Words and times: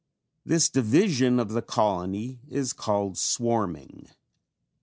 This 0.43 0.67
division 0.67 1.39
of 1.39 1.49
the 1.49 1.61
colony 1.61 2.39
is 2.49 2.73
called 2.73 3.19
swarming. 3.19 4.09